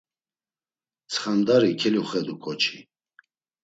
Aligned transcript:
Tsxadari 1.09 1.71
keluxedu 1.81 2.35
ǩoçi. 2.43 2.77